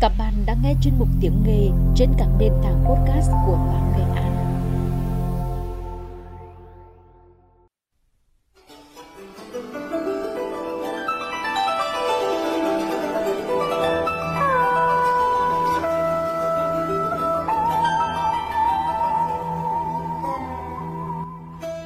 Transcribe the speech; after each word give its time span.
Các 0.00 0.12
bạn 0.18 0.32
đã 0.46 0.54
nghe 0.62 0.74
chuyên 0.82 0.94
mục 0.98 1.08
tiếng 1.20 1.42
nghề 1.46 1.68
trên 1.94 2.08
các 2.18 2.28
nền 2.38 2.52
tảng 2.62 2.84
podcast 2.84 3.30
của 3.46 3.52
Báo 3.52 3.92
Nghệ 3.96 4.04
An. 4.14 4.32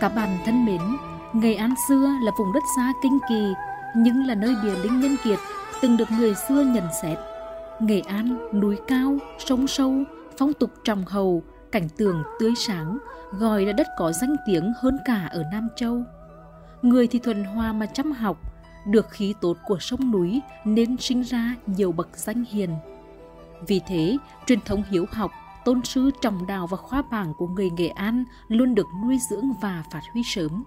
Các 0.01 0.13
bạn 0.15 0.39
thân 0.47 0.67
mến, 0.67 0.81
Nghệ 1.33 1.55
An 1.55 1.75
xưa 1.89 2.09
là 2.23 2.33
vùng 2.39 2.53
đất 2.53 2.63
xa 2.77 2.93
kinh 3.03 3.19
kỳ, 3.29 3.53
nhưng 3.97 4.27
là 4.27 4.35
nơi 4.35 4.55
địa 4.63 4.75
linh 4.75 5.01
nhân 5.01 5.17
kiệt, 5.25 5.39
từng 5.83 5.97
được 5.97 6.11
người 6.11 6.35
xưa 6.49 6.63
nhận 6.63 6.85
xét. 7.03 7.19
Nghệ 7.81 8.01
An, 8.01 8.39
núi 8.61 8.79
cao, 8.89 9.19
sông 9.39 9.67
sâu, 9.67 9.95
phong 10.39 10.53
tục 10.53 10.71
trọng 10.85 11.05
hầu, 11.07 11.43
cảnh 11.73 11.89
tường 11.97 12.23
tươi 12.41 12.53
sáng, 12.57 12.99
gọi 13.33 13.67
là 13.67 13.73
đất 13.73 13.87
có 13.99 14.13
danh 14.13 14.37
tiếng 14.47 14.73
hơn 14.81 14.99
cả 15.05 15.29
ở 15.33 15.45
Nam 15.53 15.69
Châu. 15.77 16.03
Người 16.83 17.07
thì 17.07 17.19
thuần 17.19 17.45
hoa 17.45 17.73
mà 17.73 17.87
chăm 17.87 18.13
học, 18.13 18.37
được 18.87 19.11
khí 19.11 19.35
tốt 19.41 19.57
của 19.67 19.79
sông 19.81 20.11
núi 20.11 20.41
nên 20.65 20.97
sinh 20.97 21.23
ra 21.23 21.55
nhiều 21.67 21.93
bậc 21.93 22.09
danh 22.17 22.45
hiền. 22.45 22.71
Vì 23.67 23.81
thế, 23.87 24.17
truyền 24.47 24.61
thống 24.61 24.83
hiếu 24.91 25.07
học, 25.13 25.31
tôn 25.65 25.85
sư 25.85 26.11
trọng 26.21 26.47
đạo 26.47 26.67
và 26.67 26.77
khoa 26.77 27.03
bảng 27.03 27.35
của 27.39 27.47
người 27.47 27.71
Nghệ 27.71 27.89
An 27.89 28.25
luôn 28.49 28.75
được 28.75 28.87
nuôi 29.05 29.19
dưỡng 29.31 29.53
và 29.63 29.85
phát 29.93 30.03
huy 30.13 30.23
sớm. 30.25 30.65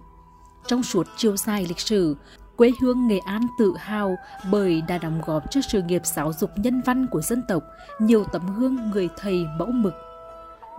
Trong 0.66 0.82
suốt 0.82 1.06
chiều 1.16 1.36
dài 1.36 1.66
lịch 1.68 1.80
sử, 1.80 2.16
quê 2.56 2.72
hương 2.80 3.06
Nghệ 3.06 3.18
An 3.18 3.42
tự 3.58 3.74
hào 3.78 4.16
bởi 4.50 4.82
đã 4.88 4.98
đóng 4.98 5.20
góp 5.26 5.50
cho 5.50 5.60
sự 5.60 5.82
nghiệp 5.82 6.06
giáo 6.06 6.32
dục 6.32 6.50
nhân 6.56 6.80
văn 6.86 7.06
của 7.06 7.20
dân 7.20 7.42
tộc 7.48 7.62
nhiều 7.98 8.24
tấm 8.32 8.42
gương 8.58 8.90
người 8.90 9.08
thầy 9.16 9.46
mẫu 9.58 9.68
mực. 9.68 9.94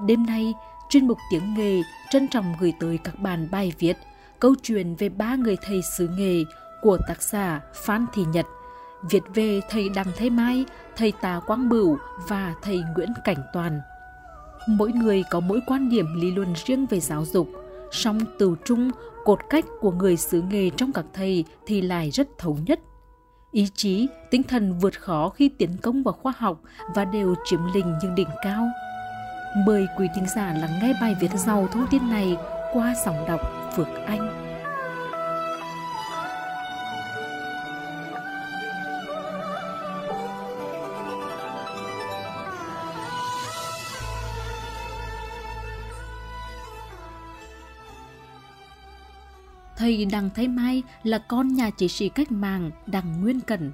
Đêm 0.05 0.25
nay, 0.25 0.53
chuyên 0.89 1.08
mục 1.08 1.17
tiếng 1.31 1.53
nghề 1.53 1.81
trân 2.09 2.27
trọng 2.27 2.53
gửi 2.59 2.73
tới 2.80 2.99
các 3.03 3.19
bạn 3.19 3.47
bài 3.52 3.73
viết 3.80 3.97
câu 4.39 4.55
chuyện 4.64 4.95
về 4.95 5.09
ba 5.09 5.36
người 5.36 5.58
thầy 5.61 5.81
xứ 5.81 6.09
nghề 6.17 6.44
của 6.81 6.97
tác 7.08 7.22
giả 7.22 7.61
Phan 7.73 8.05
Thị 8.14 8.25
Nhật, 8.33 8.45
viết 9.09 9.23
về 9.33 9.61
thầy 9.69 9.89
Đặng 9.89 10.11
Thế 10.16 10.30
Mai, 10.30 10.66
thầy 10.95 11.14
Tà 11.21 11.39
Quang 11.47 11.69
Bửu 11.69 11.97
và 12.27 12.53
thầy 12.61 12.83
Nguyễn 12.95 13.09
Cảnh 13.23 13.44
Toàn. 13.53 13.81
Mỗi 14.67 14.92
người 14.92 15.23
có 15.31 15.39
mỗi 15.39 15.59
quan 15.67 15.89
điểm 15.89 16.05
lý 16.16 16.31
luận 16.31 16.53
riêng 16.66 16.86
về 16.86 16.99
giáo 16.99 17.25
dục, 17.25 17.47
song 17.91 18.19
từ 18.39 18.55
trung 18.66 18.91
cột 19.23 19.39
cách 19.50 19.66
của 19.81 19.91
người 19.91 20.17
xứ 20.17 20.41
nghề 20.41 20.69
trong 20.69 20.91
các 20.91 21.05
thầy 21.14 21.45
thì 21.66 21.81
lại 21.81 22.09
rất 22.11 22.38
thống 22.38 22.58
nhất. 22.66 22.80
Ý 23.52 23.67
chí, 23.75 24.08
tinh 24.31 24.44
thần 24.44 24.80
vượt 24.80 25.00
khó 25.00 25.30
khi 25.30 25.50
tiến 25.50 25.77
công 25.81 26.03
vào 26.03 26.14
khoa 26.14 26.33
học 26.38 26.61
và 26.95 27.05
đều 27.05 27.36
chiếm 27.45 27.59
lĩnh 27.73 27.94
những 28.03 28.16
đỉnh 28.16 28.30
cao. 28.44 28.67
Mời 29.66 29.88
quý 29.97 30.08
thính 30.16 30.25
giả 30.36 30.53
lắng 30.53 30.80
nghe 30.81 30.94
bài 31.02 31.16
viết 31.22 31.31
giàu 31.36 31.67
thông 31.72 31.88
tin 31.92 32.09
này 32.09 32.38
qua 32.73 32.95
dòng 33.05 33.27
đọc 33.27 33.42
Phước 33.75 33.88
Anh. 34.05 34.44
Thầy 49.86 50.05
Đặng 50.05 50.30
Thái 50.36 50.47
Mai 50.47 50.83
là 51.03 51.17
con 51.17 51.53
nhà 51.53 51.69
chỉ 51.69 51.88
sĩ 51.88 52.09
cách 52.09 52.31
mạng 52.31 52.72
Đặng 52.88 53.22
Nguyên 53.22 53.41
Cẩn. 53.41 53.72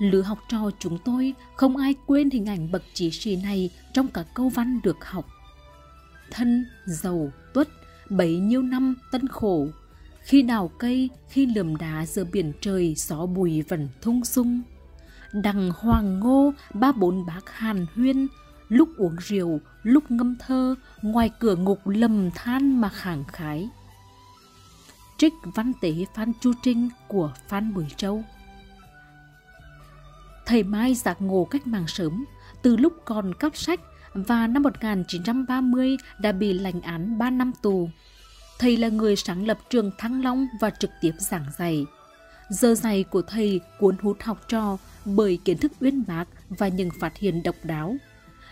Lứa 0.00 0.22
học 0.22 0.38
trò 0.48 0.70
chúng 0.78 0.98
tôi 1.04 1.34
không 1.56 1.76
ai 1.76 1.94
quên 2.06 2.30
hình 2.30 2.46
ảnh 2.46 2.72
bậc 2.72 2.82
chỉ 2.94 3.10
sĩ 3.10 3.36
này 3.36 3.70
trong 3.92 4.08
cả 4.08 4.24
câu 4.34 4.48
văn 4.48 4.80
được 4.82 5.04
học. 5.04 5.26
Thân, 6.30 6.66
giàu, 6.86 7.32
tuất, 7.54 7.68
bấy 8.10 8.38
nhiêu 8.38 8.62
năm 8.62 8.94
tân 9.12 9.28
khổ, 9.28 9.66
khi 10.22 10.42
đào 10.42 10.70
cây, 10.78 11.10
khi 11.28 11.46
lườm 11.46 11.76
đá 11.76 12.06
giữa 12.06 12.24
biển 12.24 12.52
trời 12.60 12.94
gió 12.96 13.26
bùi 13.26 13.62
vẫn 13.62 13.88
thung 14.02 14.24
sung. 14.24 14.62
Đằng 15.32 15.70
hoàng 15.76 16.20
ngô, 16.20 16.52
ba 16.74 16.92
bốn 16.92 17.26
bác 17.26 17.50
hàn 17.50 17.86
huyên, 17.94 18.26
lúc 18.68 18.88
uống 18.96 19.16
rượu, 19.20 19.60
lúc 19.82 20.10
ngâm 20.10 20.36
thơ, 20.38 20.74
ngoài 21.02 21.30
cửa 21.38 21.56
ngục 21.56 21.80
lầm 21.84 22.30
than 22.34 22.80
mà 22.80 22.88
khẳng 22.88 23.24
khái 23.24 23.68
trích 25.18 25.34
văn 25.42 25.72
tế 25.80 25.92
Phan 26.14 26.32
Chu 26.40 26.52
Trinh 26.62 26.88
của 27.08 27.32
Phan 27.48 27.74
Bùi 27.74 27.84
Châu. 27.96 28.24
Thầy 30.46 30.62
Mai 30.62 30.94
giác 30.94 31.22
ngộ 31.22 31.44
cách 31.44 31.66
mạng 31.66 31.86
sớm, 31.88 32.24
từ 32.62 32.76
lúc 32.76 32.92
còn 33.04 33.34
cấp 33.34 33.56
sách 33.56 33.80
và 34.14 34.46
năm 34.46 34.62
1930 34.62 35.96
đã 36.18 36.32
bị 36.32 36.52
lành 36.52 36.80
án 36.80 37.18
3 37.18 37.30
năm 37.30 37.52
tù. 37.62 37.90
Thầy 38.58 38.76
là 38.76 38.88
người 38.88 39.16
sáng 39.16 39.46
lập 39.46 39.58
trường 39.70 39.90
Thăng 39.98 40.22
Long 40.22 40.46
và 40.60 40.70
trực 40.70 40.90
tiếp 41.00 41.12
giảng 41.18 41.46
dạy. 41.58 41.86
Giờ 42.48 42.74
dạy 42.74 43.04
của 43.10 43.22
thầy 43.22 43.60
cuốn 43.78 43.96
hút 44.02 44.16
học 44.22 44.48
trò 44.48 44.76
bởi 45.04 45.38
kiến 45.44 45.58
thức 45.58 45.72
uyên 45.80 46.04
bác 46.06 46.24
và 46.48 46.68
những 46.68 46.90
phát 47.00 47.16
hiện 47.16 47.42
độc 47.42 47.56
đáo. 47.62 47.96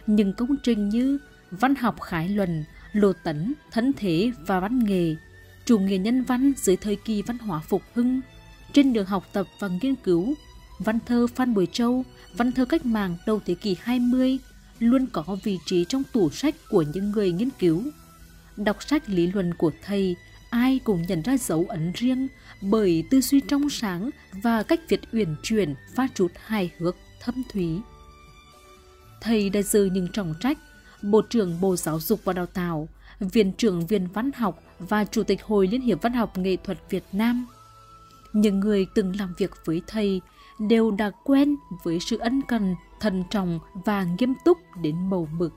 Những 0.06 0.32
công 0.32 0.56
trình 0.62 0.88
như 0.88 1.18
văn 1.50 1.74
học 1.74 2.00
khái 2.00 2.28
luận, 2.28 2.64
lô 2.92 3.12
tấn, 3.24 3.54
thân 3.70 3.92
thế 3.96 4.32
và 4.46 4.60
văn 4.60 4.78
nghề 4.84 5.16
chủ 5.64 5.78
nghĩa 5.78 5.98
nhân 5.98 6.22
văn 6.22 6.52
dưới 6.56 6.76
thời 6.76 6.96
kỳ 6.96 7.22
văn 7.22 7.38
hóa 7.38 7.60
phục 7.68 7.82
hưng, 7.94 8.20
trên 8.72 8.92
đường 8.92 9.06
học 9.06 9.24
tập 9.32 9.46
và 9.58 9.68
nghiên 9.68 9.94
cứu, 9.94 10.34
văn 10.78 10.98
thơ 11.06 11.26
Phan 11.26 11.54
Bội 11.54 11.68
Châu, 11.72 12.04
văn 12.36 12.52
thơ 12.52 12.64
cách 12.64 12.86
mạng 12.86 13.16
đầu 13.26 13.40
thế 13.46 13.54
kỷ 13.54 13.76
20 13.80 14.38
luôn 14.78 15.06
có 15.12 15.36
vị 15.42 15.58
trí 15.66 15.84
trong 15.84 16.02
tủ 16.12 16.30
sách 16.30 16.54
của 16.70 16.82
những 16.82 17.10
người 17.10 17.32
nghiên 17.32 17.50
cứu. 17.58 17.82
Đọc 18.56 18.82
sách 18.82 19.08
lý 19.08 19.26
luận 19.26 19.54
của 19.54 19.70
thầy, 19.84 20.16
ai 20.50 20.80
cũng 20.84 21.02
nhận 21.08 21.22
ra 21.22 21.36
dấu 21.36 21.66
ấn 21.68 21.92
riêng 21.94 22.28
bởi 22.60 23.04
tư 23.10 23.20
duy 23.20 23.40
trong 23.40 23.70
sáng 23.70 24.10
và 24.32 24.62
cách 24.62 24.80
viết 24.88 25.00
uyển 25.12 25.36
chuyển 25.42 25.74
pha 25.94 26.08
chút 26.14 26.32
hài 26.44 26.70
hước 26.78 26.96
thâm 27.20 27.42
thúy. 27.52 27.80
Thầy 29.20 29.50
đã 29.50 29.62
giữ 29.62 29.84
những 29.84 30.08
trọng 30.12 30.34
trách 30.40 30.58
Bộ 31.02 31.22
trưởng 31.22 31.60
Bộ 31.60 31.76
Giáo 31.76 32.00
dục 32.00 32.20
và 32.24 32.32
Đào 32.32 32.46
tạo, 32.46 32.88
Viện 33.20 33.52
trưởng 33.52 33.86
Viện 33.86 34.08
Văn 34.14 34.30
học 34.32 34.62
và 34.88 35.04
Chủ 35.04 35.22
tịch 35.22 35.42
Hội 35.44 35.66
Liên 35.66 35.80
hiệp 35.80 36.02
Văn 36.02 36.12
học 36.12 36.38
Nghệ 36.38 36.56
thuật 36.56 36.78
Việt 36.90 37.04
Nam. 37.12 37.46
Những 38.32 38.60
người 38.60 38.86
từng 38.94 39.16
làm 39.18 39.34
việc 39.38 39.50
với 39.64 39.82
thầy 39.86 40.20
đều 40.58 40.90
đã 40.90 41.10
quen 41.24 41.56
với 41.82 42.00
sự 42.00 42.18
ân 42.18 42.40
cần, 42.48 42.74
thân 43.00 43.24
trọng 43.30 43.58
và 43.84 44.06
nghiêm 44.18 44.34
túc 44.44 44.58
đến 44.82 45.10
màu 45.10 45.28
mực. 45.38 45.52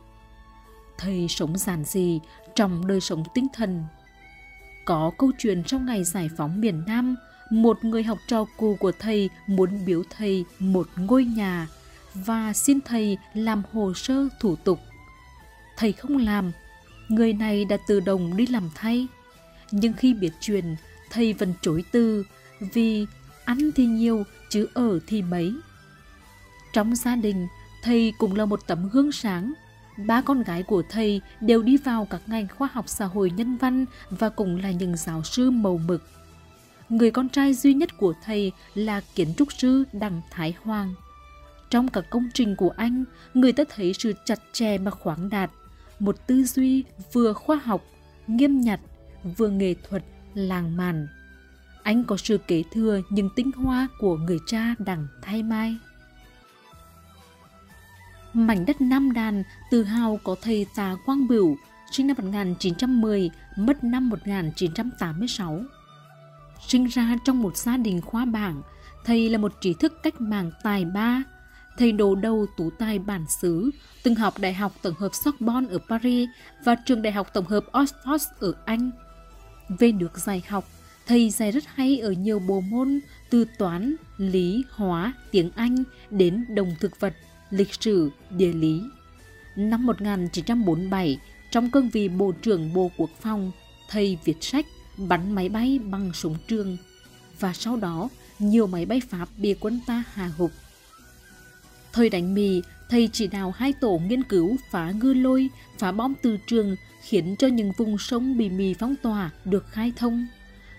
Thầy 0.98 1.28
sống 1.28 1.58
giản 1.58 1.84
dị 1.84 2.20
trong 2.56 2.88
đời 2.88 3.02
sống 3.02 3.24
tinh 3.34 3.48
thần. 3.54 3.84
Có 4.86 5.12
câu 5.18 5.32
chuyện 5.38 5.64
trong 5.64 5.86
ngày 5.86 6.04
giải 6.04 6.30
phóng 6.38 6.62
miền 6.62 6.84
Nam, 6.88 7.16
một 7.52 7.84
người 7.84 8.04
học 8.04 8.18
trò 8.28 8.46
cũ 8.58 8.78
của 8.80 8.92
thầy 9.00 9.30
muốn 9.48 9.86
biếu 9.86 10.04
thầy 10.10 10.46
một 10.60 10.88
ngôi 10.96 11.26
nhà 11.26 11.68
và 12.14 12.54
xin 12.54 12.80
thầy 12.86 13.18
làm 13.34 13.64
hồ 13.74 13.94
sơ 13.94 14.28
thủ 14.40 14.56
tục. 14.56 14.80
Thầy 15.78 15.92
không 15.92 16.18
làm 16.18 16.52
Người 17.08 17.34
này 17.34 17.66
đã 17.66 17.78
tự 17.78 18.00
động 18.00 18.38
đi 18.38 18.48
làm 18.48 18.70
thay. 18.76 19.08
Nhưng 19.72 19.94
khi 19.94 20.14
biết 20.14 20.34
chuyện, 20.40 20.76
thầy 21.10 21.34
vẫn 21.34 21.54
chối 21.62 21.84
từ 21.92 22.24
vì 22.60 23.06
ăn 23.46 23.72
thì 23.76 23.86
nhiều 23.86 24.24
chứ 24.50 24.68
ở 24.74 25.00
thì 25.08 25.22
mấy. 25.22 25.54
Trong 26.74 26.96
gia 26.96 27.16
đình, 27.16 27.48
thầy 27.84 28.14
cũng 28.18 28.36
là 28.36 28.46
một 28.46 28.68
tấm 28.68 28.90
gương 28.90 29.12
sáng. 29.12 29.54
Ba 30.06 30.22
con 30.22 30.44
gái 30.44 30.64
của 30.64 30.84
thầy 30.90 31.22
đều 31.42 31.64
đi 31.64 31.78
vào 31.78 32.08
các 32.10 32.22
ngành 32.28 32.48
khoa 32.58 32.70
học 32.72 32.86
xã 32.88 33.06
hội 33.06 33.32
nhân 33.36 33.58
văn 33.58 33.86
và 34.10 34.30
cũng 34.30 34.62
là 34.62 34.72
những 34.72 34.98
giáo 34.98 35.24
sư 35.24 35.52
màu 35.52 35.78
mực. 35.78 36.04
Người 36.90 37.12
con 37.12 37.30
trai 37.30 37.54
duy 37.54 37.74
nhất 37.74 37.98
của 37.98 38.14
thầy 38.26 38.52
là 38.74 39.02
kiến 39.16 39.34
trúc 39.38 39.54
sư 39.54 39.84
Đặng 39.94 40.22
Thái 40.32 40.56
Hoàng. 40.64 40.94
Trong 41.70 41.88
các 41.88 42.06
công 42.10 42.30
trình 42.34 42.56
của 42.56 42.70
anh, 42.70 43.04
người 43.34 43.54
ta 43.54 43.64
thấy 43.70 43.94
sự 43.94 44.14
chặt 44.26 44.40
chẽ 44.54 44.78
mà 44.78 44.92
khoáng 44.92 45.30
đạt, 45.30 45.52
một 46.00 46.28
tư 46.28 46.44
duy 46.44 46.84
vừa 47.14 47.34
khoa 47.34 47.56
học, 47.56 47.84
nghiêm 48.28 48.62
nhặt, 48.62 48.80
vừa 49.24 49.50
nghệ 49.50 49.76
thuật, 49.90 50.04
làng 50.34 50.78
màn. 50.78 51.08
Anh 51.84 52.04
có 52.04 52.18
sự 52.18 52.38
kế 52.38 52.64
thừa 52.74 53.02
những 53.10 53.30
tinh 53.36 53.52
hoa 53.52 53.88
của 54.00 54.18
người 54.18 54.40
cha 54.48 54.76
đằng 54.80 55.08
thay 55.22 55.44
mai. 55.44 55.78
Mảnh 58.34 58.66
đất 58.66 58.82
Nam 58.82 59.14
Đàn 59.14 59.44
tự 59.72 59.84
hào 59.84 60.20
có 60.24 60.36
thầy 60.42 60.66
Tà 60.76 60.96
Quang 61.06 61.28
Bửu, 61.28 61.58
sinh 61.92 62.08
năm 62.08 62.18
1910, 62.18 63.30
mất 63.58 63.84
năm 63.84 64.10
1986. 64.10 65.62
Sinh 66.68 66.86
ra 66.86 67.18
trong 67.26 67.42
một 67.42 67.58
gia 67.58 67.78
đình 67.78 68.02
khoa 68.02 68.26
bảng, 68.26 68.62
thầy 69.06 69.30
là 69.30 69.38
một 69.38 69.54
trí 69.62 69.74
thức 69.74 69.94
cách 70.04 70.22
mạng 70.22 70.52
tài 70.64 70.86
ba, 70.86 71.24
thầy 71.78 71.92
đồ 71.92 72.16
đầu 72.16 72.46
tú 72.58 72.70
tài 72.80 73.00
bản 73.00 73.26
xứ, 73.42 73.72
từng 74.04 74.16
học 74.16 74.34
Đại 74.40 74.54
học 74.54 74.72
Tổng 74.82 74.96
hợp 75.00 75.10
Sorbonne 75.14 75.70
ở 75.72 75.80
Paris 75.90 76.30
và 76.66 76.76
trường 76.76 77.02
Đại 77.02 77.14
học 77.14 77.34
Tổng 77.34 77.46
hợp 77.46 77.64
Oxford 77.72 78.26
ở 78.40 78.54
Anh. 78.66 78.92
Về 79.70 79.92
được 79.92 80.18
dạy 80.18 80.44
học, 80.48 80.70
thầy 81.08 81.30
dạy 81.30 81.52
rất 81.52 81.64
hay 81.68 82.00
ở 82.00 82.12
nhiều 82.12 82.40
bộ 82.40 82.62
môn 82.62 83.00
từ 83.30 83.46
toán, 83.58 83.96
lý, 84.18 84.64
hóa, 84.72 85.14
tiếng 85.32 85.52
Anh 85.56 85.84
đến 86.10 86.46
đồng 86.50 86.76
thực 86.80 87.00
vật, 87.00 87.14
lịch 87.50 87.74
sử, 87.80 88.10
địa 88.30 88.54
lý. 88.54 88.82
Năm 89.56 89.86
1947, 89.86 91.18
trong 91.52 91.72
cương 91.72 91.90
vị 91.90 92.10
Bộ 92.10 92.32
trưởng 92.32 92.74
Bộ 92.74 92.92
Quốc 92.98 93.10
phòng, 93.22 93.52
thầy 93.90 94.18
viết 94.24 94.38
sách 94.42 94.66
bắn 94.98 95.32
máy 95.32 95.50
bay 95.50 95.80
bằng 95.80 96.14
súng 96.14 96.36
trường 96.48 96.78
và 97.40 97.54
sau 97.54 97.78
đó 97.78 98.10
nhiều 98.40 98.68
máy 98.68 98.86
bay 98.86 99.02
Pháp 99.10 99.30
bị 99.38 99.56
quân 99.60 99.80
ta 99.88 100.04
hạ 100.14 100.32
gục. 100.38 100.52
Thời 101.94 102.10
đánh 102.10 102.34
mì, 102.34 102.62
thầy 102.90 103.10
chỉ 103.14 103.28
đạo 103.28 103.54
hai 103.58 103.74
tổ 103.74 104.02
nghiên 104.08 104.24
cứu 104.24 104.56
phá 104.70 104.92
ngư 104.92 105.14
lôi, 105.14 105.50
phá 105.78 105.92
bom 105.92 106.14
từ 106.22 106.38
trường 106.48 106.76
khiến 107.02 107.36
cho 107.40 107.48
những 107.48 107.72
vùng 107.78 107.98
sông 107.98 108.38
bị 108.38 108.50
mì 108.50 108.74
phong 108.74 108.96
tỏa 109.04 109.32
được 109.46 109.66
khai 109.68 109.94
thông. 109.98 110.28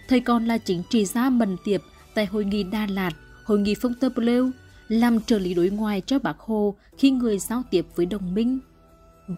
Thầy 0.09 0.21
còn 0.21 0.47
là 0.47 0.59
chính 0.59 0.83
trị 0.91 1.05
gia 1.05 1.31
mần 1.31 1.57
tiệp 1.65 1.81
tại 2.15 2.27
Hội 2.27 2.45
nghị 2.45 2.63
Đà 2.63 2.87
Lạt, 2.87 3.11
Hội 3.45 3.59
nghị 3.59 3.75
Fontainebleau, 3.75 4.51
làm 4.89 5.21
trợ 5.21 5.39
lý 5.39 5.55
đối 5.55 5.71
ngoại 5.71 6.03
cho 6.07 6.19
bác 6.19 6.39
Hồ 6.39 6.75
khi 6.99 7.11
người 7.11 7.39
giao 7.39 7.63
tiếp 7.71 7.87
với 7.97 8.07
đồng 8.07 8.35
minh. 8.35 8.59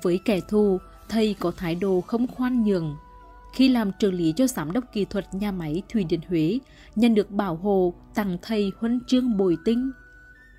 Với 0.02 0.20
kẻ 0.24 0.40
thù, 0.48 0.78
thầy 1.08 1.34
có 1.40 1.52
thái 1.56 1.74
độ 1.74 2.00
không 2.00 2.26
khoan 2.26 2.64
nhường. 2.64 2.96
Khi 3.54 3.68
làm 3.68 3.90
trợ 3.98 4.10
lý 4.10 4.32
cho 4.36 4.46
giám 4.46 4.72
đốc 4.72 4.84
kỹ 4.92 5.04
thuật 5.04 5.34
nhà 5.34 5.52
máy 5.52 5.82
Thủy 5.92 6.04
Điện 6.04 6.20
Huế, 6.28 6.58
nhận 6.96 7.14
được 7.14 7.30
bảo 7.30 7.56
hộ 7.56 7.94
tặng 8.14 8.38
thầy 8.42 8.72
huân 8.78 9.00
chương 9.06 9.36
bồi 9.36 9.56
tinh. 9.64 9.90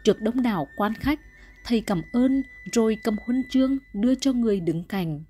Trước 0.03 0.21
đông 0.21 0.41
đảo 0.41 0.67
quan 0.77 0.93
khách, 0.93 1.19
thầy 1.65 1.81
cảm 1.81 2.01
ơn 2.13 2.43
rồi 2.71 2.97
cầm 3.03 3.15
huân 3.25 3.43
chương 3.49 3.77
đưa 3.93 4.15
cho 4.15 4.33
người 4.33 4.59
đứng 4.59 4.83
cạnh. 4.83 5.23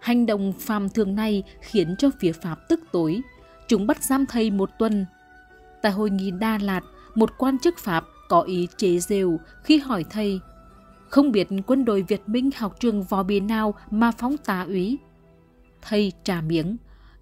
Hành 0.00 0.26
động 0.26 0.52
phàm 0.58 0.88
thường 0.88 1.14
này 1.14 1.42
khiến 1.60 1.94
cho 1.98 2.10
phía 2.20 2.32
Pháp 2.32 2.58
tức 2.68 2.80
tối. 2.92 3.20
Chúng 3.68 3.86
bắt 3.86 4.04
giam 4.04 4.26
thầy 4.26 4.50
một 4.50 4.70
tuần. 4.78 5.06
Tại 5.82 5.92
hội 5.92 6.10
nghị 6.10 6.30
Đà 6.30 6.58
Lạt, 6.58 6.80
một 7.14 7.30
quan 7.38 7.58
chức 7.58 7.78
Pháp 7.78 8.04
có 8.28 8.40
ý 8.40 8.68
chế 8.76 8.98
rêu 8.98 9.38
khi 9.64 9.78
hỏi 9.78 10.04
thầy 10.10 10.40
không 11.08 11.32
biết 11.32 11.48
quân 11.66 11.84
đội 11.84 12.02
Việt 12.02 12.22
Minh 12.26 12.50
học 12.56 12.80
trường 12.80 13.02
võ 13.02 13.22
bì 13.22 13.40
nào 13.40 13.74
mà 13.90 14.10
phóng 14.10 14.36
tá 14.36 14.62
úy. 14.62 14.98
Thầy 15.82 16.12
trả 16.24 16.40
miếng. 16.40 16.76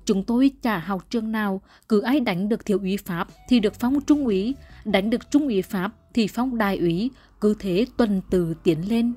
Chúng 0.05 0.25
tôi 0.25 0.51
chả 0.63 0.79
học 0.79 1.11
trường 1.11 1.33
nào, 1.33 1.61
cứ 1.89 2.01
ai 2.01 2.21
đánh 2.21 2.49
được 2.49 2.67
thiếu 2.67 2.79
úy 2.79 2.97
Pháp 2.97 3.29
thì 3.49 3.61
được 3.61 3.75
phóng 3.75 4.01
trung 4.01 4.25
úy, 4.25 4.55
đánh 4.85 5.11
được 5.11 5.31
trung 5.31 5.47
úy 5.47 5.63
Pháp 5.63 5.93
thì 6.15 6.27
phong 6.27 6.59
đại 6.59 6.79
úy, 6.79 7.11
cứ 7.41 7.55
thế 7.59 7.87
tuần 7.97 8.21
từ 8.31 8.55
tiến 8.63 8.89
lên. 8.89 9.15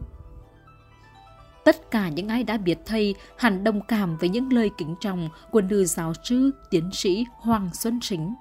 Tất 1.65 1.91
cả 1.91 2.09
những 2.09 2.27
ai 2.27 2.43
đã 2.43 2.57
biết 2.57 2.77
thầy 2.85 3.15
hẳn 3.37 3.63
đồng 3.63 3.81
cảm 3.87 4.17
với 4.17 4.29
những 4.29 4.53
lời 4.53 4.69
kính 4.77 4.95
trọng 5.01 5.29
của 5.51 5.61
nữ 5.61 5.85
giáo 5.85 6.13
sư, 6.23 6.51
tiến 6.69 6.89
sĩ 6.93 7.25
Hoàng 7.37 7.69
Xuân 7.73 7.99
Sính. 8.01 8.33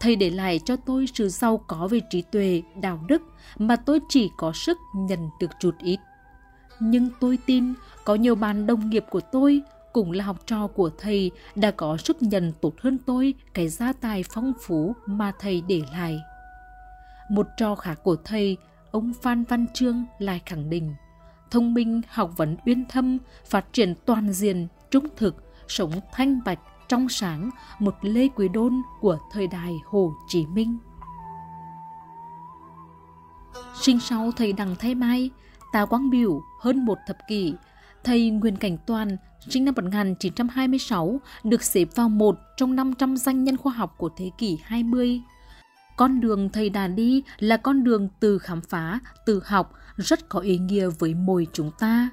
Thầy 0.00 0.16
để 0.16 0.30
lại 0.30 0.60
cho 0.64 0.76
tôi 0.76 1.06
sự 1.14 1.28
giàu 1.28 1.64
có 1.66 1.88
về 1.90 2.00
trí 2.10 2.22
tuệ, 2.22 2.62
đạo 2.80 3.00
đức 3.08 3.22
mà 3.58 3.76
tôi 3.76 4.00
chỉ 4.08 4.30
có 4.36 4.52
sức 4.52 4.78
nhận 4.94 5.30
được 5.40 5.50
chút 5.60 5.74
ít. 5.78 5.98
Nhưng 6.80 7.08
tôi 7.20 7.38
tin 7.46 7.74
có 8.04 8.14
nhiều 8.14 8.34
bạn 8.34 8.66
đồng 8.66 8.90
nghiệp 8.90 9.04
của 9.10 9.20
tôi 9.20 9.62
cũng 9.92 10.12
là 10.12 10.24
học 10.24 10.46
trò 10.46 10.66
của 10.66 10.90
thầy 10.98 11.30
đã 11.54 11.70
có 11.70 11.96
sức 11.96 12.22
nhận 12.22 12.52
tốt 12.60 12.74
hơn 12.80 12.98
tôi 13.06 13.34
cái 13.54 13.68
gia 13.68 13.92
tài 13.92 14.22
phong 14.22 14.52
phú 14.60 14.94
mà 15.06 15.32
thầy 15.38 15.62
để 15.68 15.82
lại. 15.92 16.18
Một 17.30 17.46
trò 17.56 17.74
khác 17.74 18.00
của 18.02 18.16
thầy, 18.24 18.56
ông 18.90 19.12
Phan 19.22 19.44
Văn 19.44 19.66
Trương 19.74 20.04
lại 20.18 20.40
khẳng 20.46 20.70
định 20.70 20.94
thông 21.50 21.74
minh, 21.74 22.00
học 22.08 22.30
vấn 22.36 22.56
uyên 22.66 22.84
thâm, 22.88 23.18
phát 23.44 23.72
triển 23.72 23.94
toàn 24.06 24.32
diện, 24.32 24.68
trung 24.90 25.06
thực, 25.16 25.36
sống 25.68 25.90
thanh 26.12 26.40
bạch, 26.44 26.58
trong 26.88 27.08
sáng 27.08 27.50
một 27.78 27.94
Lê 28.02 28.28
Quý 28.28 28.48
Đôn 28.48 28.82
của 29.00 29.18
thời 29.32 29.46
đại 29.46 29.72
Hồ 29.86 30.12
Chí 30.28 30.46
Minh. 30.46 30.78
Sinh 33.80 34.00
sau 34.00 34.32
thầy 34.36 34.52
Đằng 34.52 34.76
Thái 34.78 34.94
Mai, 34.94 35.30
Tà 35.72 35.84
Quang 35.84 36.10
Biểu 36.10 36.40
hơn 36.60 36.84
một 36.84 36.98
thập 37.06 37.16
kỷ, 37.28 37.54
thầy 38.04 38.30
Nguyên 38.30 38.56
Cảnh 38.56 38.78
Toàn 38.86 39.16
sinh 39.48 39.64
năm 39.64 39.74
1926 39.76 41.20
được 41.44 41.62
xếp 41.62 41.84
vào 41.94 42.08
một 42.08 42.38
trong 42.56 42.76
500 42.76 43.16
danh 43.16 43.44
nhân 43.44 43.56
khoa 43.56 43.72
học 43.72 43.94
của 43.98 44.10
thế 44.16 44.30
kỷ 44.38 44.58
20. 44.62 45.20
Con 45.96 46.20
đường 46.20 46.48
thầy 46.48 46.70
đã 46.70 46.88
đi 46.88 47.22
là 47.38 47.56
con 47.56 47.84
đường 47.84 48.08
từ 48.20 48.38
khám 48.38 48.60
phá, 48.60 49.00
từ 49.26 49.42
học 49.44 49.72
rất 49.96 50.28
có 50.28 50.40
ý 50.40 50.58
nghĩa 50.58 50.88
với 50.98 51.14
mỗi 51.14 51.46
chúng 51.52 51.70
ta. 51.78 52.08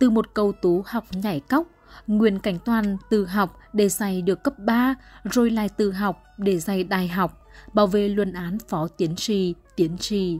Từ 0.00 0.10
một 0.10 0.34
cầu 0.34 0.52
tú 0.52 0.82
học 0.86 1.04
nhảy 1.12 1.40
cóc, 1.40 1.66
Nguyên 2.06 2.38
Cảnh 2.38 2.58
Toàn 2.64 2.96
từ 3.10 3.26
học 3.26 3.58
để 3.72 3.88
dạy 3.88 4.22
được 4.22 4.42
cấp 4.44 4.58
3, 4.58 4.94
rồi 5.24 5.50
lại 5.50 5.68
từ 5.76 5.92
học 5.92 6.24
để 6.38 6.58
dạy 6.58 6.84
đại 6.84 7.08
học, 7.08 7.46
bảo 7.72 7.86
vệ 7.86 8.08
luận 8.08 8.32
án 8.32 8.58
phó 8.68 8.88
tiến 8.88 9.16
sĩ, 9.16 9.54
tiến 9.76 9.96
sĩ. 9.98 10.38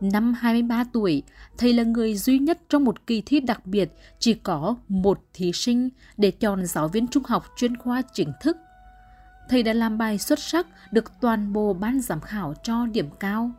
Năm 0.00 0.34
23 0.34 0.84
tuổi, 0.92 1.22
thầy 1.58 1.72
là 1.72 1.82
người 1.82 2.14
duy 2.14 2.38
nhất 2.38 2.60
trong 2.68 2.84
một 2.84 3.06
kỳ 3.06 3.22
thi 3.26 3.40
đặc 3.40 3.66
biệt 3.66 3.92
chỉ 4.18 4.34
có 4.34 4.76
một 4.88 5.20
thí 5.34 5.52
sinh 5.52 5.88
để 6.16 6.30
chọn 6.30 6.66
giáo 6.66 6.88
viên 6.88 7.08
trung 7.08 7.22
học 7.26 7.46
chuyên 7.56 7.76
khoa 7.76 8.02
chính 8.12 8.32
thức. 8.40 8.56
Thầy 9.48 9.62
đã 9.62 9.72
làm 9.72 9.98
bài 9.98 10.18
xuất 10.18 10.38
sắc 10.38 10.66
được 10.92 11.20
toàn 11.20 11.52
bộ 11.52 11.72
ban 11.72 12.00
giám 12.00 12.20
khảo 12.20 12.54
cho 12.62 12.86
điểm 12.86 13.10
cao. 13.20 13.50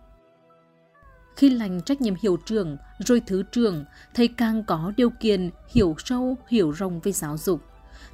Khi 1.36 1.50
lành 1.50 1.82
trách 1.82 2.02
nhiệm 2.02 2.14
hiệu 2.22 2.38
trưởng 2.46 2.78
rồi 3.00 3.22
thứ 3.28 3.44
trưởng, 3.52 3.86
thầy 4.14 4.28
càng 4.28 4.64
có 4.64 4.94
điều 4.98 5.10
kiện 5.10 5.50
hiểu 5.70 5.96
sâu, 6.06 6.38
hiểu 6.48 6.72
rộng 6.72 7.00
về 7.00 7.12
giáo 7.12 7.38
dục. 7.38 7.62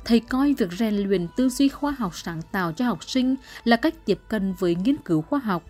Thầy 0.06 0.20
coi 0.20 0.54
việc 0.54 0.72
rèn 0.72 0.96
luyện 0.96 1.28
tư 1.38 1.50
duy 1.50 1.70
khoa 1.70 1.92
học 1.92 2.16
sáng 2.16 2.42
tạo 2.52 2.72
cho 2.72 2.86
học 2.86 3.04
sinh 3.04 3.36
là 3.64 3.76
cách 3.76 3.96
tiếp 4.06 4.20
cận 4.28 4.54
với 4.60 4.76
nghiên 4.76 4.98
cứu 4.98 5.22
khoa 5.22 5.40
học. 5.40 5.64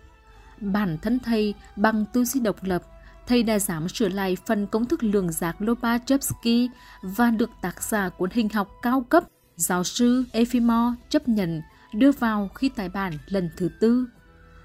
Bản 0.60 0.98
thân 1.02 1.18
thầy 1.18 1.54
bằng 1.76 2.04
tư 2.12 2.24
duy 2.24 2.40
độc 2.40 2.56
lập, 2.64 2.82
thầy 3.26 3.42
đã 3.42 3.58
dám 3.58 3.88
sửa 3.88 4.08
lại 4.08 4.36
phần 4.46 4.66
công 4.66 4.84
thức 4.84 5.04
lượng 5.04 5.32
giác 5.32 5.56
Lobachevsky 5.58 6.70
và 7.02 7.30
được 7.30 7.50
tác 7.62 7.82
giả 7.82 8.08
cuốn 8.08 8.30
hình 8.32 8.48
học 8.48 8.68
cao 8.82 9.00
cấp 9.00 9.24
giáo 9.56 9.84
sư 9.84 10.24
efimor 10.32 10.94
chấp 11.08 11.28
nhận 11.28 11.62
đưa 11.94 12.12
vào 12.12 12.48
khi 12.54 12.68
tài 12.68 12.88
bản 12.88 13.12
lần 13.26 13.50
thứ 13.56 13.68
tư. 13.80 14.06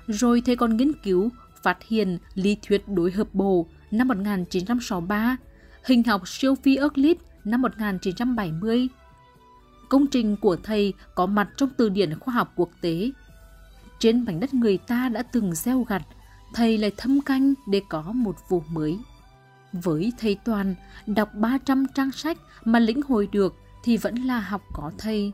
Rồi 0.08 0.42
thầy 0.46 0.56
còn 0.56 0.78
nghiên 0.78 0.92
cứu 1.04 1.30
phát 1.64 1.78
hiện 1.88 2.18
lý 2.34 2.58
thuyết 2.68 2.88
đối 2.88 3.12
hợp 3.12 3.28
bổ 3.34 3.66
năm 3.92 4.08
1963, 4.08 5.38
hình 5.84 6.04
học 6.04 6.28
siêu 6.28 6.56
phi 6.56 6.76
Euclid 6.76 7.18
năm 7.46 7.62
1970. 7.62 8.88
Công 9.90 10.08
trình 10.08 10.36
của 10.38 10.56
thầy 10.56 10.94
có 11.16 11.26
mặt 11.26 11.50
trong 11.58 11.70
từ 11.78 11.90
điển 11.90 12.20
khoa 12.20 12.34
học 12.34 12.54
quốc 12.56 12.70
tế. 12.82 13.12
Trên 14.00 14.26
mảnh 14.26 14.40
đất 14.40 14.54
người 14.54 14.78
ta 14.78 15.10
đã 15.10 15.24
từng 15.24 15.56
gieo 15.56 15.82
gặt, 15.84 16.02
thầy 16.54 16.78
lại 16.78 16.92
thâm 16.98 17.22
canh 17.22 17.54
để 17.68 17.82
có 17.90 18.02
một 18.02 18.36
vụ 18.50 18.64
mới. 18.70 19.00
Với 19.74 20.14
thầy 20.20 20.38
Toàn, 20.46 20.76
đọc 21.08 21.30
300 21.34 21.86
trang 21.96 22.12
sách 22.12 22.38
mà 22.66 22.80
lĩnh 22.80 23.02
hội 23.02 23.30
được 23.32 23.56
thì 23.84 23.98
vẫn 23.98 24.16
là 24.16 24.40
học 24.40 24.62
có 24.74 24.92
thầy 24.98 25.32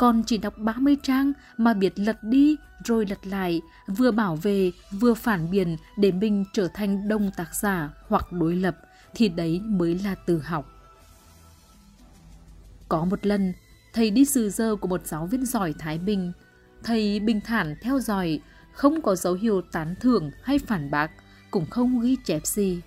còn 0.00 0.22
chỉ 0.22 0.38
đọc 0.38 0.58
30 0.58 0.96
trang 1.02 1.32
mà 1.56 1.74
biết 1.74 1.98
lật 1.98 2.24
đi 2.24 2.56
rồi 2.84 3.06
lật 3.06 3.26
lại, 3.26 3.60
vừa 3.86 4.10
bảo 4.10 4.36
vệ 4.36 4.72
vừa 4.90 5.14
phản 5.14 5.50
biện 5.50 5.76
để 5.96 6.12
mình 6.12 6.44
trở 6.52 6.68
thành 6.74 7.08
đông 7.08 7.30
tác 7.36 7.54
giả 7.54 7.90
hoặc 8.08 8.32
đối 8.32 8.56
lập 8.56 8.76
thì 9.14 9.28
đấy 9.28 9.60
mới 9.64 9.98
là 10.04 10.14
từ 10.14 10.38
học. 10.38 10.66
Có 12.88 13.04
một 13.04 13.26
lần, 13.26 13.52
thầy 13.92 14.10
đi 14.10 14.24
sư 14.24 14.50
dơ 14.50 14.76
của 14.76 14.88
một 14.88 15.06
giáo 15.06 15.26
viên 15.26 15.46
giỏi 15.46 15.74
Thái 15.78 15.98
Bình. 15.98 16.32
Thầy 16.82 17.20
bình 17.20 17.40
thản 17.40 17.76
theo 17.82 17.98
dõi, 17.98 18.40
không 18.72 19.02
có 19.02 19.14
dấu 19.14 19.34
hiệu 19.34 19.62
tán 19.72 19.94
thưởng 20.00 20.30
hay 20.42 20.58
phản 20.58 20.90
bác, 20.90 21.10
cũng 21.50 21.66
không 21.70 22.00
ghi 22.00 22.16
chép 22.24 22.46
gì. 22.46 22.80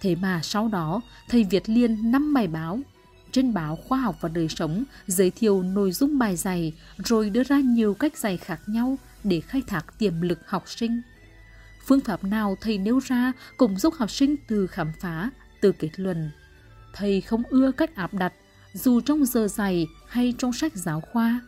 Thế 0.00 0.14
mà 0.14 0.40
sau 0.42 0.68
đó, 0.68 1.00
thầy 1.28 1.44
viết 1.44 1.68
liên 1.68 2.10
năm 2.10 2.34
bài 2.34 2.48
báo 2.48 2.80
trên 3.34 3.54
báo 3.54 3.76
Khoa 3.76 3.98
học 3.98 4.16
và 4.20 4.28
Đời 4.28 4.48
sống 4.48 4.84
giới 5.06 5.30
thiệu 5.30 5.62
nội 5.62 5.92
dung 5.92 6.18
bài 6.18 6.36
dạy 6.36 6.72
rồi 6.98 7.30
đưa 7.30 7.42
ra 7.42 7.60
nhiều 7.60 7.94
cách 7.94 8.16
dạy 8.16 8.36
khác 8.36 8.60
nhau 8.66 8.98
để 9.24 9.40
khai 9.40 9.62
thác 9.66 9.98
tiềm 9.98 10.20
lực 10.20 10.38
học 10.46 10.64
sinh. 10.66 11.02
Phương 11.86 12.00
pháp 12.00 12.24
nào 12.24 12.56
thầy 12.60 12.78
nêu 12.78 12.98
ra 12.98 13.32
cũng 13.56 13.78
giúp 13.78 13.94
học 13.94 14.10
sinh 14.10 14.36
từ 14.48 14.66
khám 14.66 14.92
phá, 15.00 15.30
từ 15.60 15.72
kết 15.72 15.90
luận. 15.96 16.30
Thầy 16.92 17.20
không 17.20 17.42
ưa 17.50 17.72
cách 17.72 17.96
áp 17.96 18.14
đặt, 18.14 18.32
dù 18.72 19.00
trong 19.00 19.24
giờ 19.24 19.48
dạy 19.48 19.86
hay 20.08 20.34
trong 20.38 20.52
sách 20.52 20.72
giáo 20.74 21.00
khoa. 21.00 21.40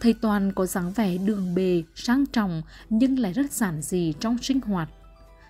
Thầy 0.00 0.12
Toàn 0.12 0.52
có 0.52 0.66
dáng 0.66 0.92
vẻ 0.92 1.18
đường 1.18 1.54
bề, 1.54 1.82
sang 1.94 2.26
trọng 2.26 2.62
nhưng 2.90 3.18
lại 3.18 3.32
rất 3.32 3.52
giản 3.52 3.82
dị 3.82 4.14
trong 4.20 4.38
sinh 4.38 4.60
hoạt. 4.60 4.88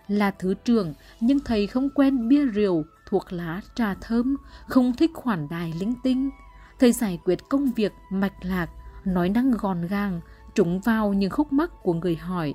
Là 0.09 0.31
thứ 0.31 0.55
trưởng 0.65 0.95
nhưng 1.21 1.41
thầy 1.41 1.67
không 1.67 1.91
quen 1.91 2.29
bia 2.29 2.45
rượu, 2.45 2.85
thuộc 3.13 3.33
lá 3.33 3.61
trà 3.75 3.95
thơm, 3.95 4.37
không 4.67 4.93
thích 4.97 5.11
khoản 5.15 5.49
đài 5.49 5.73
linh 5.81 5.95
tinh. 6.03 6.31
Thầy 6.79 6.93
giải 6.93 7.19
quyết 7.25 7.39
công 7.49 7.73
việc 7.73 7.93
mạch 8.11 8.45
lạc, 8.45 8.67
nói 9.05 9.29
năng 9.29 9.51
gòn 9.51 9.87
gàng, 9.87 10.21
trúng 10.55 10.81
vào 10.81 11.13
những 11.13 11.31
khúc 11.31 11.53
mắc 11.53 11.71
của 11.83 11.95
người 11.95 12.17
hỏi. 12.17 12.55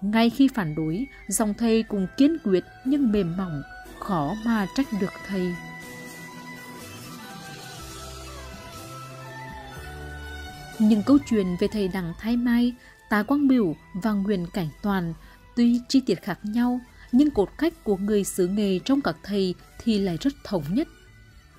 Ngay 0.00 0.30
khi 0.30 0.48
phản 0.54 0.74
đối, 0.74 1.06
dòng 1.28 1.54
thầy 1.54 1.82
cùng 1.82 2.06
kiên 2.16 2.36
quyết 2.44 2.64
nhưng 2.84 3.12
mềm 3.12 3.36
mỏng, 3.36 3.62
khó 3.98 4.34
mà 4.44 4.66
trách 4.76 4.86
được 5.00 5.12
thầy. 5.26 5.54
Những 10.78 11.02
câu 11.06 11.18
chuyện 11.26 11.56
về 11.60 11.68
thầy 11.72 11.88
Đặng 11.88 12.12
Thái 12.18 12.36
Mai, 12.36 12.74
Tá 13.10 13.22
Quang 13.22 13.48
Biểu 13.48 13.74
và 13.94 14.12
Nguyễn 14.12 14.46
Cảnh 14.46 14.68
Toàn 14.82 15.14
tuy 15.56 15.80
chi 15.88 16.02
tiết 16.06 16.22
khác 16.22 16.38
nhau 16.42 16.80
nhưng 17.12 17.30
cột 17.30 17.48
cách 17.58 17.84
của 17.84 17.96
người 17.96 18.24
xứ 18.24 18.48
nghề 18.48 18.78
trong 18.78 19.00
các 19.00 19.16
thầy 19.22 19.54
thì 19.78 19.98
lại 19.98 20.18
rất 20.20 20.32
thống 20.44 20.64
nhất. 20.70 20.88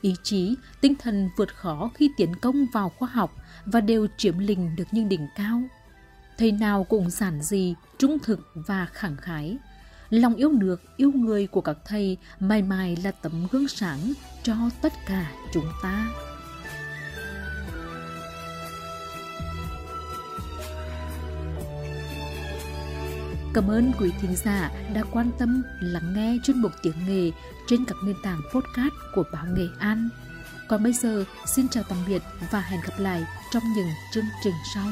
Ý 0.01 0.15
chí, 0.24 0.55
tinh 0.81 0.96
thần 0.96 1.29
vượt 1.38 1.55
khó 1.55 1.91
khi 1.93 2.10
tiến 2.17 2.36
công 2.41 2.65
vào 2.74 2.89
khoa 2.89 3.10
học 3.10 3.36
và 3.65 3.81
đều 3.81 4.08
chiếm 4.17 4.38
lình 4.38 4.75
được 4.75 4.88
những 4.91 5.10
đỉnh 5.10 5.27
cao. 5.36 5.62
Thầy 6.38 6.51
nào 6.51 6.84
cũng 6.84 7.10
giản 7.10 7.41
dị, 7.41 7.75
trung 7.98 8.17
thực 8.20 8.39
và 8.53 8.86
khẳng 8.86 9.17
khái. 9.17 9.58
Lòng 10.10 10.36
yêu 10.36 10.51
nước, 10.51 10.81
yêu 10.98 11.12
người 11.12 11.48
của 11.48 11.62
các 11.62 11.77
thầy 11.86 12.17
mãi 12.39 12.62
mãi 12.62 12.98
là 13.03 13.12
tấm 13.12 13.48
gương 13.51 13.67
sáng 13.67 14.13
cho 14.43 14.55
tất 14.81 14.93
cả 15.08 15.31
chúng 15.53 15.67
ta. 15.84 16.08
Cảm 23.53 23.72
ơn 23.72 23.91
quý 24.00 24.12
thính 24.22 24.36
giả 24.36 24.72
đã 24.93 25.03
quan 25.12 25.31
tâm 25.39 25.63
lắng 25.79 26.13
nghe 26.15 26.38
chuyên 26.43 26.58
mục 26.62 26.72
tiếng 26.81 26.93
nghề 27.08 27.31
trên 27.67 27.86
các 27.86 27.98
nền 28.05 28.15
tảng 28.24 28.41
podcast 28.53 28.93
của 29.15 29.24
báo 29.34 29.46
Nghệ 29.46 29.67
An. 29.79 30.10
Còn 30.67 30.84
bây 30.84 30.93
giờ, 30.93 31.25
xin 31.46 31.67
chào 31.70 31.84
tạm 31.89 31.98
biệt 32.08 32.22
và 32.51 32.62
hẹn 32.62 32.81
gặp 32.81 33.00
lại 33.00 33.24
trong 33.51 33.63
những 33.75 33.88
chương 34.13 34.25
trình 34.43 34.53
sau. 34.75 34.88